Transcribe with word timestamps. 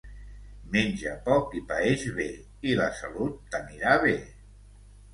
Menja 0.71 1.13
poc 1.27 1.53
i 1.61 1.61
paeix 1.73 2.07
bé 2.17 2.27
i 2.73 2.75
la 2.83 2.91
salut 3.05 3.39
t'anirà 3.55 3.97
bé. 4.09 4.21